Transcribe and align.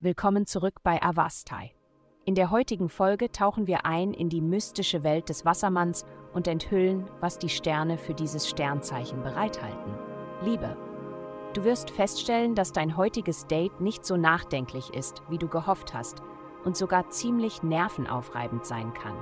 Willkommen 0.00 0.46
zurück 0.46 0.82
bei 0.82 1.00
Avastai. 1.00 1.72
In 2.24 2.34
der 2.34 2.50
heutigen 2.50 2.88
Folge 2.88 3.30
tauchen 3.30 3.68
wir 3.68 3.86
ein 3.86 4.12
in 4.12 4.28
die 4.28 4.40
mystische 4.40 5.04
Welt 5.04 5.28
des 5.28 5.44
Wassermanns 5.44 6.04
und 6.32 6.48
enthüllen, 6.48 7.08
was 7.20 7.38
die 7.38 7.48
Sterne 7.48 7.98
für 7.98 8.12
dieses 8.12 8.48
Sternzeichen 8.48 9.22
bereithalten. 9.22 9.94
Liebe. 10.44 10.76
Du 11.54 11.62
wirst 11.62 11.90
feststellen, 11.90 12.54
dass 12.54 12.72
dein 12.72 12.96
heutiges 12.96 13.46
Date 13.46 13.80
nicht 13.80 14.04
so 14.04 14.16
nachdenklich 14.16 14.92
ist, 14.92 15.22
wie 15.28 15.38
du 15.38 15.46
gehofft 15.46 15.94
hast, 15.94 16.22
und 16.64 16.76
sogar 16.76 17.10
ziemlich 17.10 17.62
nervenaufreibend 17.62 18.66
sein 18.66 18.92
kann. 18.94 19.16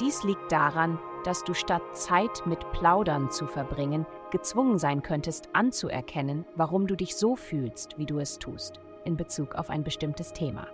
Dies 0.00 0.22
liegt 0.22 0.52
daran, 0.52 0.98
dass 1.24 1.42
du 1.42 1.54
statt 1.54 1.82
Zeit 1.92 2.46
mit 2.46 2.70
Plaudern 2.70 3.30
zu 3.30 3.46
verbringen, 3.46 4.06
gezwungen 4.30 4.78
sein 4.78 5.02
könntest 5.02 5.48
anzuerkennen, 5.54 6.44
warum 6.54 6.86
du 6.86 6.94
dich 6.94 7.16
so 7.16 7.34
fühlst, 7.34 7.98
wie 7.98 8.06
du 8.06 8.20
es 8.20 8.38
tust, 8.38 8.80
in 9.04 9.16
Bezug 9.16 9.56
auf 9.56 9.70
ein 9.70 9.82
bestimmtes 9.82 10.32
Thema. 10.32 10.68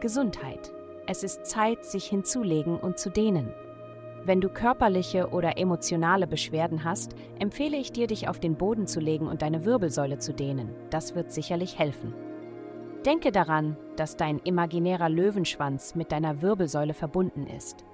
Gesundheit. 0.00 0.72
Es 1.06 1.24
ist 1.24 1.44
Zeit, 1.44 1.84
sich 1.84 2.04
hinzulegen 2.06 2.78
und 2.78 2.98
zu 2.98 3.10
dehnen. 3.10 3.52
Wenn 4.24 4.40
du 4.40 4.48
körperliche 4.48 5.28
oder 5.30 5.58
emotionale 5.58 6.26
Beschwerden 6.26 6.84
hast, 6.84 7.14
empfehle 7.38 7.76
ich 7.76 7.92
dir, 7.92 8.06
dich 8.06 8.28
auf 8.28 8.38
den 8.38 8.56
Boden 8.56 8.86
zu 8.86 9.00
legen 9.00 9.26
und 9.26 9.42
deine 9.42 9.64
Wirbelsäule 9.64 10.18
zu 10.18 10.32
dehnen. 10.32 10.74
Das 10.88 11.14
wird 11.14 11.30
sicherlich 11.32 11.78
helfen. 11.78 12.14
Denke 13.04 13.32
daran, 13.32 13.76
dass 13.96 14.16
dein 14.16 14.38
imaginärer 14.38 15.10
Löwenschwanz 15.10 15.94
mit 15.94 16.10
deiner 16.10 16.40
Wirbelsäule 16.40 16.94
verbunden 16.94 17.46
ist. 17.46 17.84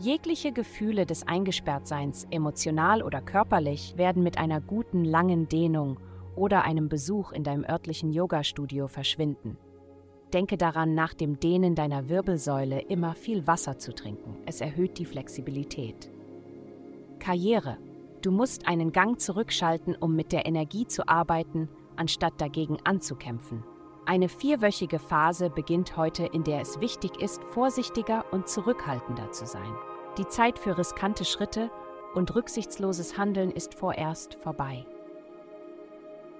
Jegliche 0.00 0.50
Gefühle 0.50 1.04
des 1.04 1.28
Eingesperrtseins, 1.28 2.26
emotional 2.30 3.02
oder 3.02 3.20
körperlich, 3.20 3.98
werden 3.98 4.22
mit 4.22 4.38
einer 4.38 4.58
guten 4.58 5.04
langen 5.04 5.46
Dehnung 5.46 5.98
oder 6.36 6.64
einem 6.64 6.88
Besuch 6.88 7.32
in 7.32 7.44
deinem 7.44 7.64
örtlichen 7.64 8.10
Yoga-Studio 8.10 8.88
verschwinden. 8.88 9.58
Denke 10.32 10.56
daran, 10.56 10.94
nach 10.94 11.12
dem 11.12 11.38
Dehnen 11.38 11.74
deiner 11.74 12.08
Wirbelsäule 12.08 12.80
immer 12.80 13.12
viel 13.14 13.46
Wasser 13.46 13.76
zu 13.76 13.94
trinken. 13.94 14.38
Es 14.46 14.62
erhöht 14.62 14.98
die 14.98 15.04
Flexibilität. 15.04 16.10
Karriere. 17.18 17.76
Du 18.22 18.30
musst 18.30 18.66
einen 18.66 18.92
Gang 18.92 19.20
zurückschalten, 19.20 19.96
um 19.96 20.16
mit 20.16 20.32
der 20.32 20.46
Energie 20.46 20.86
zu 20.86 21.08
arbeiten, 21.08 21.68
anstatt 21.96 22.40
dagegen 22.40 22.78
anzukämpfen. 22.84 23.64
Eine 24.06 24.30
vierwöchige 24.30 24.98
Phase 24.98 25.50
beginnt 25.50 25.98
heute, 25.98 26.24
in 26.24 26.42
der 26.42 26.62
es 26.62 26.80
wichtig 26.80 27.20
ist, 27.20 27.44
vorsichtiger 27.44 28.24
und 28.32 28.48
zurückhaltender 28.48 29.30
zu 29.30 29.46
sein. 29.46 29.74
Die 30.18 30.26
Zeit 30.26 30.58
für 30.58 30.76
riskante 30.76 31.24
Schritte 31.24 31.70
und 32.14 32.34
rücksichtsloses 32.34 33.16
Handeln 33.16 33.50
ist 33.50 33.74
vorerst 33.74 34.34
vorbei. 34.34 34.84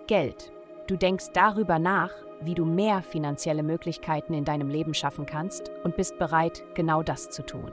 Geld. 0.08 0.52
Du 0.88 0.96
denkst 0.96 1.26
darüber 1.34 1.78
nach, 1.78 2.10
wie 2.40 2.54
du 2.54 2.64
mehr 2.64 3.02
finanzielle 3.02 3.62
Möglichkeiten 3.62 4.34
in 4.34 4.44
deinem 4.44 4.68
Leben 4.68 4.92
schaffen 4.92 5.24
kannst 5.24 5.70
und 5.84 5.96
bist 5.96 6.18
bereit, 6.18 6.64
genau 6.74 7.04
das 7.04 7.30
zu 7.30 7.46
tun. 7.46 7.70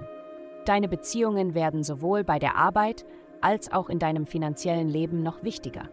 Deine 0.66 0.88
Beziehungen 0.88 1.56
werden 1.56 1.84
sowohl 1.84 2.24
bei 2.24 2.38
der 2.38 2.56
Arbeit 2.56 3.06
als 3.42 3.72
auch 3.72 3.90
in 3.90 3.98
deinem 3.98 4.28
finanziellen 4.28 4.90
Leben 4.90 5.24
noch 5.24 5.42
wichtiger. 5.42 5.90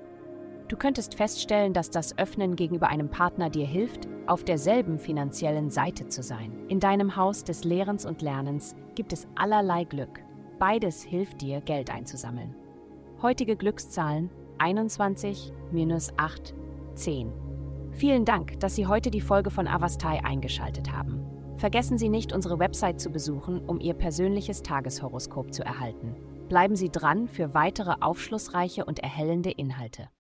Du 0.74 0.78
könntest 0.80 1.14
feststellen, 1.14 1.72
dass 1.72 1.88
das 1.88 2.18
Öffnen 2.18 2.56
gegenüber 2.56 2.88
einem 2.88 3.08
Partner 3.08 3.48
dir 3.48 3.64
hilft, 3.64 4.08
auf 4.26 4.42
derselben 4.42 4.98
finanziellen 4.98 5.70
Seite 5.70 6.08
zu 6.08 6.20
sein. 6.20 6.52
In 6.66 6.80
deinem 6.80 7.14
Haus 7.14 7.44
des 7.44 7.62
Lehrens 7.62 8.04
und 8.04 8.22
Lernens 8.22 8.74
gibt 8.96 9.12
es 9.12 9.28
allerlei 9.36 9.84
Glück. 9.84 10.18
Beides 10.58 11.04
hilft 11.04 11.42
dir, 11.42 11.60
Geld 11.60 11.94
einzusammeln. 11.94 12.56
Heutige 13.22 13.54
Glückszahlen 13.54 14.30
21, 14.58 15.52
minus 15.70 16.10
8, 16.16 16.56
10. 16.96 17.32
Vielen 17.92 18.24
Dank, 18.24 18.58
dass 18.58 18.74
Sie 18.74 18.88
heute 18.88 19.12
die 19.12 19.20
Folge 19.20 19.52
von 19.52 19.68
Avastai 19.68 20.24
eingeschaltet 20.24 20.90
haben. 20.90 21.24
Vergessen 21.56 21.98
Sie 21.98 22.08
nicht, 22.08 22.32
unsere 22.32 22.58
Website 22.58 23.00
zu 23.00 23.10
besuchen, 23.10 23.60
um 23.60 23.78
Ihr 23.78 23.94
persönliches 23.94 24.64
Tageshoroskop 24.64 25.54
zu 25.54 25.62
erhalten. 25.62 26.16
Bleiben 26.48 26.74
Sie 26.74 26.90
dran 26.90 27.28
für 27.28 27.54
weitere 27.54 27.94
aufschlussreiche 28.00 28.84
und 28.84 28.98
erhellende 28.98 29.52
Inhalte. 29.52 30.08